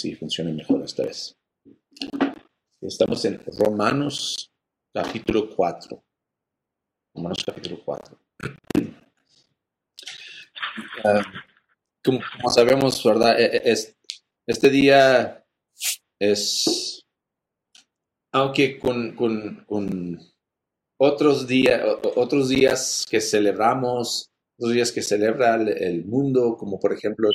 [0.00, 1.36] si funciona mejor esta vez.
[2.80, 4.50] Estamos en Romanos
[4.94, 6.04] capítulo 4.
[7.14, 8.18] Romanos capítulo 4.
[11.04, 11.22] Ah,
[12.04, 13.40] como, sabemos, ¿verdad?
[13.40, 13.94] E, e,
[14.46, 15.44] este día
[16.20, 17.04] es,
[18.32, 19.16] aunque con,
[21.00, 21.82] otros, días,
[22.14, 27.30] otros días que celebramos, otros días que celebra el, mundo, como por ejemplo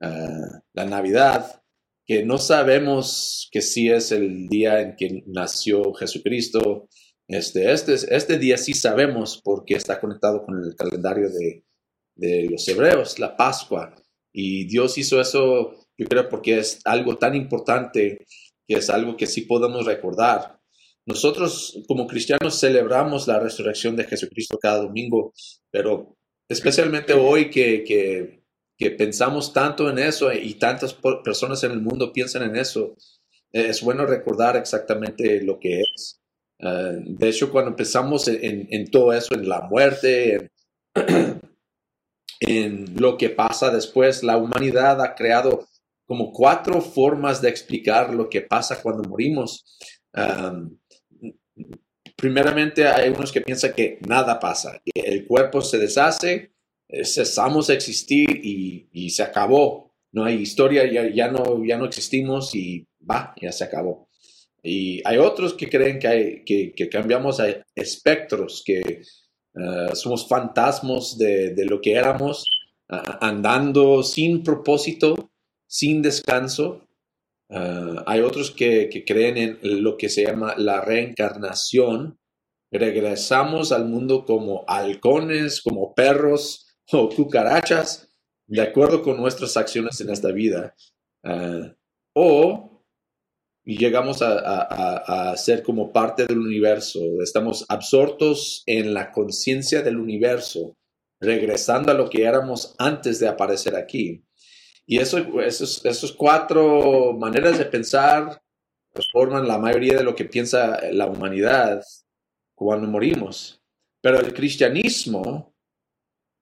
[0.00, 1.60] ah, la Navidad,
[2.06, 6.88] que no sabemos que sí es el día en que nació Jesucristo.
[7.28, 11.64] Este, este, este día sí sabemos porque está conectado con el calendario de,
[12.16, 13.94] de los hebreos, la Pascua.
[14.32, 18.26] Y Dios hizo eso, yo creo, porque es algo tan importante
[18.66, 20.60] que es algo que sí podemos recordar.
[21.06, 25.32] Nosotros como cristianos celebramos la resurrección de Jesucristo cada domingo,
[25.70, 26.16] pero
[26.48, 28.39] especialmente hoy que, que,
[28.80, 32.96] que pensamos tanto en eso y tantas personas en el mundo piensan en eso,
[33.52, 36.22] es bueno recordar exactamente lo que es.
[36.60, 40.50] Ah, de hecho, cuando pensamos en, todo eso, en la muerte,
[42.40, 44.22] en, lo que pasa después.
[44.22, 45.68] La humanidad ha creado
[46.06, 49.62] como cuatro formas de explicar lo que pasa cuando morimos.
[52.16, 56.50] primeramente, hay unos que piensan que nada pasa, que el cuerpo se deshace, eh,
[57.04, 59.92] cesamos de existir y, se acabó.
[60.12, 64.08] No hay historia, ya, no, ya no existimos y va, ya se acabó.
[64.62, 69.02] Y hay otros que creen que, que, que cambiamos a espectros, que
[69.54, 72.44] eh, somos fantasmas de, lo que éramos,
[72.88, 75.30] andando sin propósito,
[75.66, 76.86] sin descanso.
[77.48, 82.18] Eh, hay otros que, creen en lo que se llama la reencarnación.
[82.70, 88.08] Regresamos al mundo como halcones, como perros o cucarachas,
[88.46, 90.74] de acuerdo con nuestras acciones en esta vida.
[91.24, 91.74] Eh,
[92.14, 92.84] o
[93.64, 97.00] llegamos a, ser como parte del universo.
[97.22, 100.76] Estamos absortos en la conciencia del universo,
[101.20, 104.24] regresando a lo que éramos antes de aparecer aquí.
[104.86, 108.42] Y eso, esos, esos cuatro maneras de pensar
[108.92, 111.84] pues, forman la mayoría de lo que piensa la humanidad
[112.56, 113.62] cuando morimos.
[114.00, 115.49] Pero el cristianismo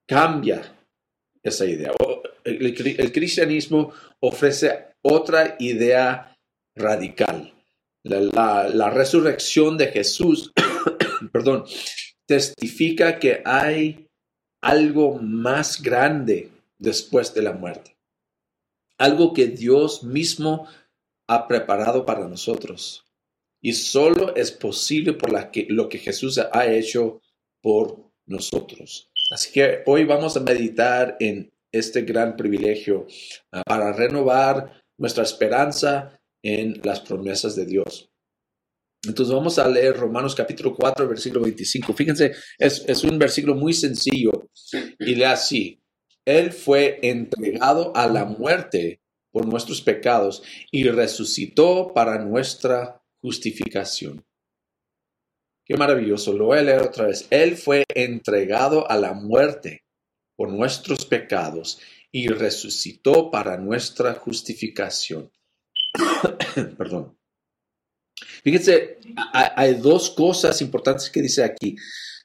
[0.08, 0.74] cambia
[1.42, 1.92] esa idea.
[2.44, 6.36] el cristianismo ofrece otra idea
[6.74, 7.52] radical.
[8.04, 10.52] La, resurrección de Jesús,
[11.32, 11.64] perdón,
[12.26, 14.08] testifica que hay
[14.62, 17.96] algo más grande después de la muerte.
[18.98, 20.66] Algo que Dios mismo
[21.28, 23.04] ha preparado para nosotros.
[23.60, 27.20] Y solo es posible por la que, lo que Jesús ha hecho
[27.60, 29.10] por nosotros.
[29.30, 33.06] Así que hoy vamos a meditar en este gran privilegio
[33.52, 38.10] ah, para renovar nuestra esperanza en las promesas de Dios.
[39.06, 41.92] Entonces vamos a leer Romanos capítulo 4, versículo 25.
[41.92, 44.48] Fíjense, es, es un versículo muy sencillo
[44.98, 45.80] y lee así.
[46.24, 49.00] Él fue entregado a la muerte
[49.30, 54.24] por nuestros pecados y resucitó para nuestra justificación.
[55.68, 56.32] Qué maravilloso.
[56.32, 57.26] Lo voy a leer otra vez.
[57.28, 59.84] Él fue entregado a la muerte
[60.34, 61.78] por nuestros pecados
[62.10, 65.30] y resucitó para nuestra justificación.
[66.78, 67.18] Perdón.
[68.42, 68.98] Fíjense,
[69.32, 71.76] hay dos cosas importantes que dice aquí.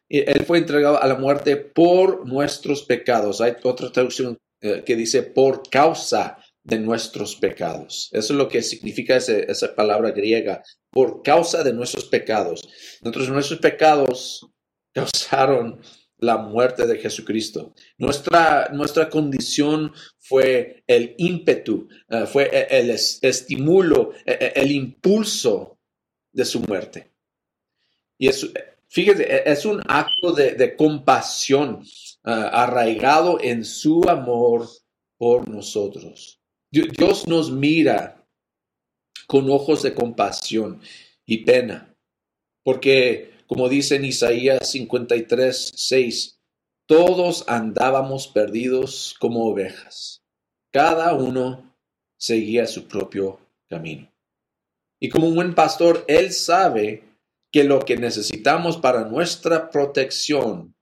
[0.07, 3.41] Él fue entregado a la muerte por nuestros pecados.
[3.41, 8.09] Hay otra traducción eh, que dice por causa de nuestros pecados.
[8.13, 12.68] Eso es lo que significa esa palabra griega, por causa de nuestros pecados.
[13.01, 14.47] Nuestros pecados
[14.94, 15.81] causaron
[16.18, 17.73] la muerte de Jesucristo.
[17.97, 25.79] Nuestra, nuestra condición fue el ímpetu, eh, fue el, estímulo, e, e, el, impulso
[26.31, 27.12] de su muerte.
[28.18, 28.50] Y es,
[28.88, 31.88] fíjese, e, es un acto de, compasión eh,
[32.23, 34.69] arraigado en su amor
[35.18, 36.40] por nosotros.
[36.73, 38.25] Dios nos mira
[39.28, 40.81] con ojos de compasión
[41.23, 41.96] y pena,
[42.64, 46.40] porque como dice en Isaías 53, 6,
[46.87, 50.23] todos andábamos perdidos como ovejas.
[50.72, 51.78] Cada uno
[52.17, 53.40] seguía su propio
[53.70, 54.11] camino.
[54.99, 57.03] Y como un buen pastor, él sabe
[57.52, 60.75] que lo que necesitamos para nuestra protección,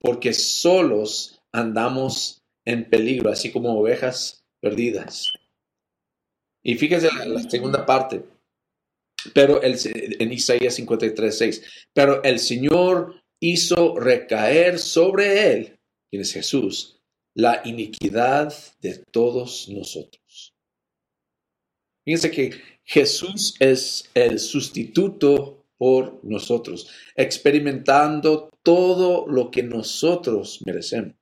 [0.00, 5.32] porque solos andamos en peligro, así como ovejas perdidas.
[6.62, 8.22] Y fíjese la, segunda parte,
[9.32, 9.78] pero el,
[10.18, 11.62] en Isaías 53, 6,
[11.92, 15.78] pero el Señor hizo recaer sobre él,
[16.10, 17.00] quien es Jesús,
[17.34, 20.54] la iniquidad de todos nosotros.
[22.04, 22.50] Fíjense que
[22.84, 31.14] Jesús es el sustituto por nosotros, experimentando todo lo que nosotros merecemos.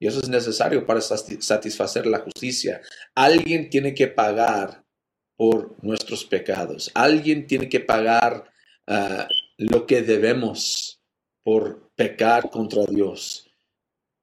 [0.00, 2.80] Y eso es necesario para satisfacer la justicia.
[3.14, 4.84] Alguien tiene que pagar
[5.36, 6.90] por nuestros pecados.
[6.94, 8.50] Alguien tiene que pagar
[8.86, 11.00] ah, lo que debemos
[11.44, 13.50] por pecar contra Dios.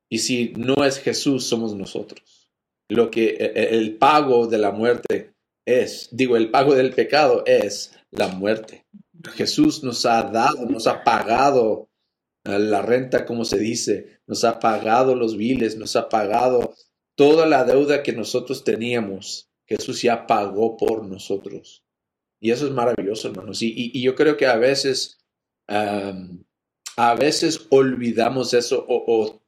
[0.09, 2.49] Y si no es Jesús, somos nosotros.
[2.87, 5.33] Lo que e, e, el pago de la muerte
[5.65, 8.85] es, digo, el pago del pecado es la muerte.
[9.33, 11.89] Jesús nos ha dado, nos ha pagado
[12.45, 16.75] la renta, como se dice, nos ha pagado los biles, nos ha pagado
[17.15, 19.49] toda la deuda que nosotros teníamos.
[19.65, 21.83] Jesús ya pagó por nosotros.
[22.39, 23.61] Y eso es maravilloso, hermanos.
[23.61, 25.17] Y, yo creo que a veces,
[25.67, 29.41] a veces olvidamos eso o,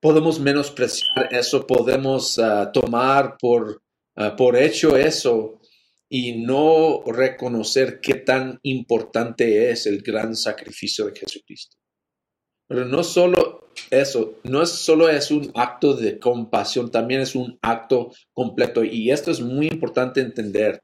[0.00, 3.82] podemos menospreciar eso, podemos ah, tomar por,
[4.16, 5.60] ah, por hecho eso
[6.16, 11.76] y no reconocer qué tan importante es el gran sacrificio de Jesucristo.
[12.68, 17.58] Pero no solo eso, no es solo es un acto de compasión, también es un
[17.60, 18.84] acto completo.
[18.84, 20.80] Y esto es muy importante entender.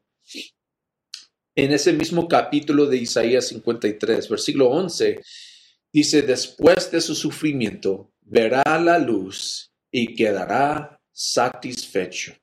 [1.55, 5.21] En ese mismo capítulo de Isaías 53, versículo 11,
[5.93, 12.35] dice, después de su sufrimiento, verá la luz y quedará satisfecho.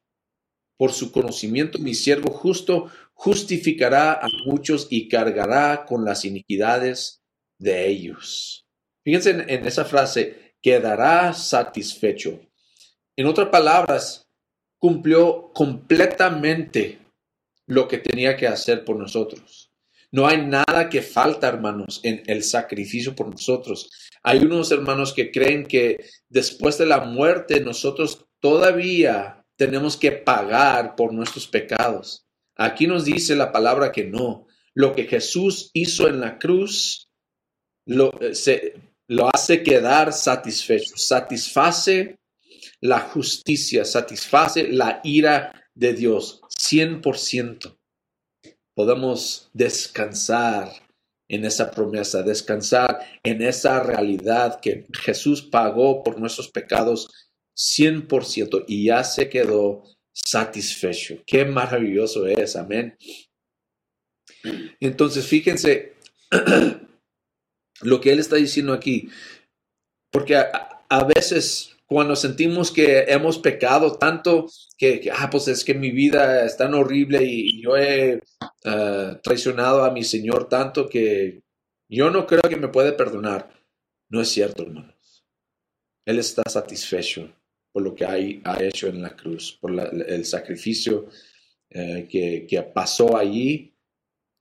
[0.77, 7.23] Por su conocimiento, mi siervo justo justificará a muchos y cargará con las iniquidades
[7.57, 8.67] de ellos.
[9.03, 12.39] Fíjense en, esa frase, quedará satisfecho.
[13.15, 14.27] En otras palabras,
[14.77, 16.99] cumplió completamente
[17.65, 19.71] lo que tenía que hacer por nosotros.
[20.11, 23.89] No hay nada que falta, hermanos, en el sacrificio por nosotros.
[24.23, 30.95] Hay unos hermanos que creen que después de la muerte nosotros todavía tenemos que pagar
[30.95, 32.25] por nuestros pecados.
[32.55, 34.47] Aquí nos dice la palabra que no.
[34.73, 37.09] Lo que Jesús hizo en la cruz
[37.85, 38.73] lo, eh,
[39.33, 42.19] hace quedar satisfecho, satisface
[42.81, 47.77] la justicia, satisface la ira de Dios, 100%.
[48.75, 50.71] Podemos descansar
[51.27, 57.26] en esa promesa, descansar en esa realidad que Jesús pagó por nuestros pecados
[57.57, 59.83] 100% y ya se quedó
[60.13, 61.17] satisfecho.
[61.25, 62.97] Qué maravilloso es, amén.
[64.79, 65.93] Entonces, fíjense,
[67.81, 69.09] lo que él está diciendo aquí.
[70.11, 75.91] Porque a, veces cuando sentimos que hemos pecado tanto que, ah, pues es que mi
[75.91, 78.21] vida es tan horrible y, yo he
[78.65, 81.41] ah, traicionado a mi Señor tanto que
[81.89, 83.51] yo no creo que me puede perdonar.
[84.09, 85.25] No es cierto, hermanos.
[86.05, 87.29] Él está satisfecho
[87.71, 88.17] por lo que ha
[88.63, 91.07] hecho en la cruz, por el sacrificio
[91.69, 93.73] eh, que, que pasó allí.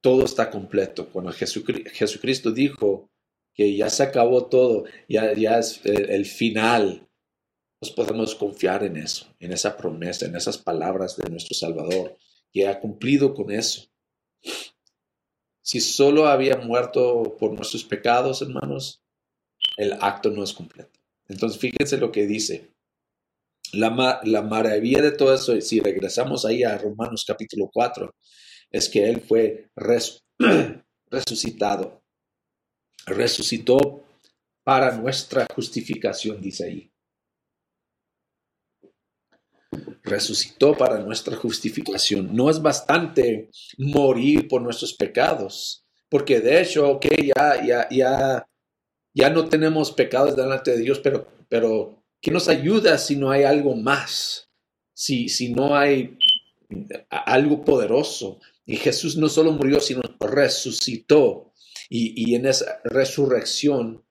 [0.01, 1.09] Todo está completo.
[1.09, 3.11] Cuando Jesucristo dijo,
[3.57, 7.09] que ya se acabó todo, ya, ya es el, final.
[7.81, 12.19] Nos podemos confiar en eso, en esa promesa, en esas palabras de nuestro Salvador,
[12.53, 13.89] que ha cumplido con eso.
[15.63, 19.03] Si solo había muerto por nuestros pecados, hermanos,
[19.79, 21.01] el acto no es completo.
[21.27, 22.71] Entonces, fíjense lo que dice.
[23.73, 28.15] La, la maravilla de todo eso, si regresamos ahí a Romanos capítulo 4,
[28.71, 29.71] es que Él fue
[31.11, 32.03] resucitado
[33.07, 34.05] resucitó
[34.65, 36.93] para nuestra justificación, dice ahí.
[40.03, 42.35] Resucitó para nuestra justificación.
[42.35, 47.07] No es bastante morir por nuestros pecados, porque de hecho, ok,
[47.37, 48.49] ya, ya, ya,
[49.15, 53.45] ya no tenemos pecados delante de Dios, pero, pero ¿qué nos ayuda si no hay
[53.45, 54.51] algo más?
[54.93, 56.19] Si, si no hay
[57.09, 58.41] algo poderoso.
[58.65, 61.53] Y Jesús no solo murió, sino resucitó
[61.89, 64.05] y, en esa resurrección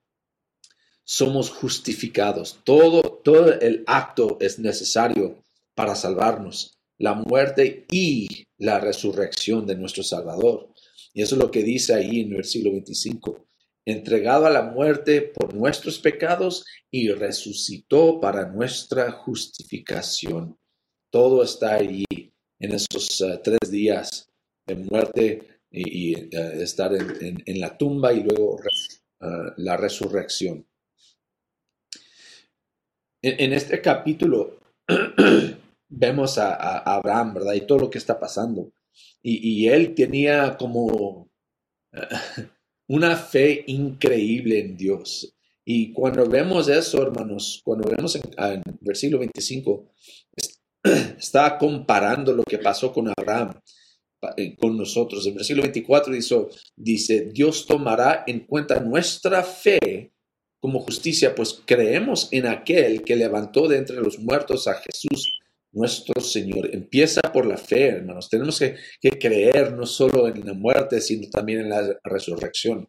[1.04, 2.60] somos justificados.
[2.64, 5.44] Todo, todo el acto es necesario
[5.74, 6.78] para salvarnos.
[6.96, 10.72] La muerte y la resurrección de nuestro Salvador.
[11.12, 13.46] Y eso es lo que dice ahí en el versículo 25.
[13.86, 20.58] Entregado a la muerte por nuestros pecados y resucitó para nuestra justificación.
[21.10, 22.04] Todo está allí
[22.58, 24.28] en esos eh, tres días
[24.66, 28.58] de muerte, y, eh, estar en, la tumba y luego
[29.20, 30.66] ah, la resurrección.
[33.22, 34.60] En, este capítulo
[35.88, 37.54] vemos a, Abraham, ¿verdad?
[37.54, 38.72] Y todo lo que está pasando.
[39.22, 41.28] Y, él tenía como
[42.88, 45.34] una fe increíble en Dios.
[45.64, 49.92] Y cuando vemos eso, hermanos, cuando vemos en, en versículo 25,
[51.18, 53.60] está comparando lo que pasó con Abraham
[54.36, 55.26] eh, con nosotros.
[55.26, 60.12] En versículo 24 dice, dice, Dios tomará en cuenta nuestra fe
[60.58, 65.38] como justicia, pues creemos en aquel que levantó de entre los muertos a Jesús,
[65.76, 66.70] nuestro Señor.
[66.74, 68.28] Empieza por la fe, hermanos.
[68.28, 72.88] Tenemos que, creer no solo en la muerte, sino también en la resurrección.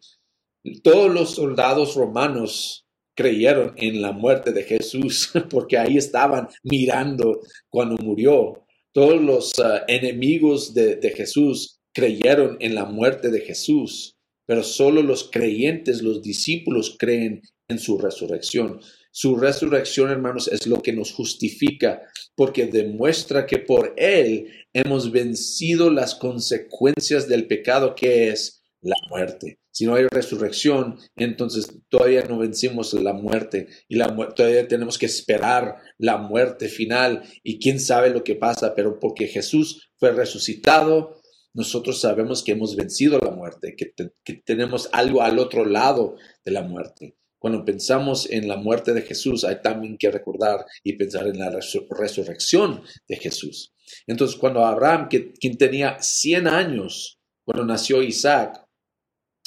[0.83, 7.97] Todos los soldados romanos creyeron en la muerte de Jesús, porque ahí estaban mirando cuando
[7.97, 8.65] murió.
[8.93, 14.15] Todos los ah, enemigos de, Jesús creyeron en la muerte de Jesús,
[14.45, 18.79] pero solo los creyentes, los discípulos creen en su resurrección.
[19.19, 22.03] Su resurrección, hermanos, es lo que nos justifica,
[22.35, 29.57] porque demuestra que por Él hemos vencido las consecuencias del pecado que es la muerte.
[29.71, 35.77] Si no hay resurrección, entonces todavía no vencimos la muerte y todavía tenemos que esperar
[35.97, 41.19] la muerte final y quién sabe lo que pasa, pero porque Jesús fue resucitado,
[41.55, 46.61] nosotros sabemos que hemos vencido la muerte, que, tenemos algo al otro lado de la
[46.61, 47.17] muerte.
[47.39, 51.51] Cuando pensamos en la muerte de Jesús, hay también que recordar y pensar en la
[51.51, 53.73] resurrección de Jesús.
[54.07, 58.65] Entonces, cuando Abraham, que, quien tenía 100 años, cuando nació Isaac,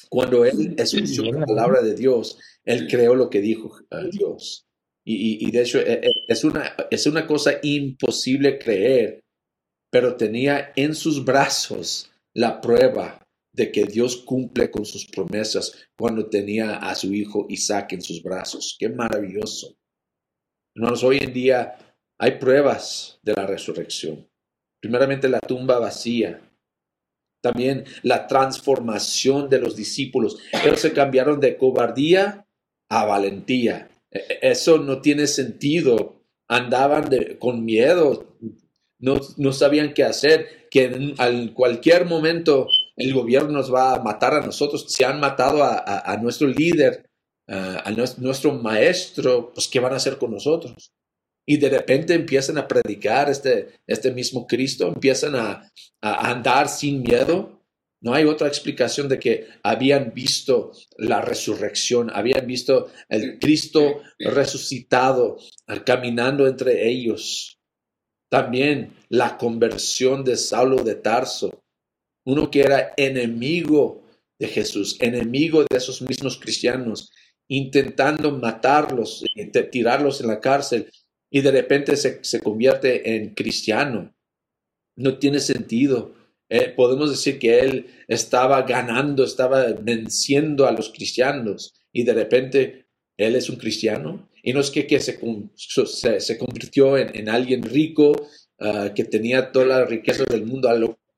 [0.09, 3.77] cuando él escuchó la palabra de Dios, él creó lo que dijo
[4.11, 4.67] Dios.
[5.05, 9.25] Y, de hecho e, e, es una, es una cosa imposible creer,
[9.91, 16.29] pero tenía en sus brazos la prueba de que Dios cumple con sus promesas cuando
[16.29, 18.77] tenía a su hijo Isaac en sus brazos.
[18.79, 19.77] Qué maravilloso.
[20.75, 21.77] Hermanos, hoy en día
[22.19, 24.29] hay pruebas de la resurrección.
[24.81, 26.41] Primeramente la tumba vacía,
[27.43, 30.39] también la transformación de los discípulos.
[30.53, 32.47] Ellos se cambiaron de cobardía
[32.89, 33.91] a valentía.
[34.11, 36.23] E, e, eso no tiene sentido.
[36.49, 38.37] Andaban con miedo,
[38.99, 42.67] no, no, sabían qué hacer, que en, cualquier momento
[43.01, 44.87] el gobierno nos va a matar a nosotros.
[44.89, 47.11] Si han matado a, nuestro líder,
[47.49, 50.93] a nuestro maestro, pues ¿qué van a hacer con nosotros?
[51.51, 55.69] y de repente empiezan a predicar este, este mismo Cristo, empiezan a,
[56.01, 57.61] andar sin miedo.
[58.01, 65.39] No hay otra explicación de que habían visto la resurrección, habían visto el Cristo resucitado
[65.85, 67.59] caminando entre ellos.
[68.31, 71.65] También la conversión de Saulo de Tarso,
[72.25, 74.07] uno que era enemigo
[74.39, 77.11] de Jesús, enemigo de esos mismos cristianos,
[77.49, 79.25] intentando matarlos,
[79.71, 80.91] tirarlos en la cárcel,
[81.31, 84.13] y de repente se, convierte en cristiano.
[84.97, 86.15] No tiene sentido.
[86.49, 92.87] Eh, podemos decir que él estaba ganando, estaba venciendo a los cristianos y de repente
[93.17, 94.29] él es un cristiano.
[94.43, 95.21] Y no es que, que se,
[96.21, 98.13] se, convirtió en, alguien rico
[98.59, 100.69] ah, que tenía toda la riqueza del mundo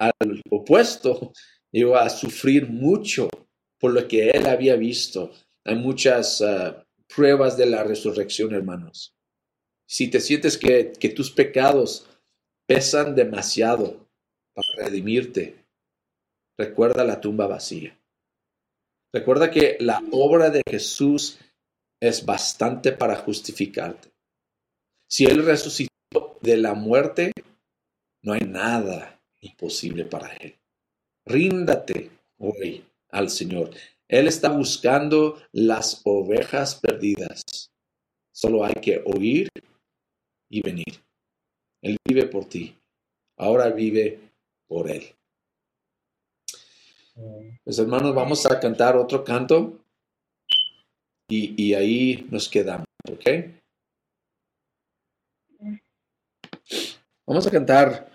[0.02, 1.32] al, opuesto.
[1.74, 3.30] Iba a sufrir mucho
[3.80, 5.32] por lo que él había visto.
[5.64, 9.14] Hay muchas ah, pruebas de la resurrección, hermanos.
[9.88, 12.06] Si te sientes que, tus pecados
[12.66, 14.08] pesan demasiado
[14.54, 15.66] para redimirte,
[16.58, 17.98] recuerda la tumba vacía.
[19.14, 21.38] Recuerda que la obra de Jesús
[22.00, 24.10] es bastante para justificarte.
[25.08, 27.32] Si Él resucitó de la muerte,
[28.22, 30.56] no hay nada imposible para Él.
[31.26, 33.70] Ríndate hoy al Señor.
[34.08, 37.70] Él está buscando las ovejas perdidas.
[38.32, 39.48] Solo hay que oír
[40.48, 41.02] y venir.
[41.82, 42.76] Él vive por ti.
[43.36, 44.18] Ahora vive
[44.66, 45.14] por Él.
[47.64, 49.78] Pues hermanos, vamos a cantar otro canto
[51.28, 53.26] y, y ahí nos quedamos, ¿ok?
[57.26, 58.11] Vamos a cantar